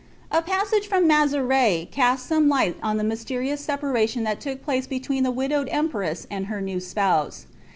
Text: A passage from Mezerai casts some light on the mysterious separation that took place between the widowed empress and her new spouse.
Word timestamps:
A 0.31 0.41
passage 0.41 0.87
from 0.87 1.07
Mezerai 1.07 1.85
casts 1.91 2.27
some 2.27 2.47
light 2.49 2.75
on 2.81 2.97
the 2.97 3.03
mysterious 3.03 3.61
separation 3.63 4.23
that 4.23 4.41
took 4.41 4.63
place 4.63 4.87
between 4.87 5.21
the 5.21 5.29
widowed 5.29 5.69
empress 5.69 6.25
and 6.31 6.47
her 6.47 6.59
new 6.59 6.79
spouse. 6.79 7.45